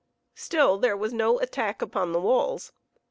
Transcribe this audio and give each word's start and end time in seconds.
Still 0.33 0.79
there 0.79 0.97
was 0.97 1.13
no 1.13 1.39
attack 1.41 1.79
upon 1.83 2.11
the 2.11 2.19
walls. 2.19 2.73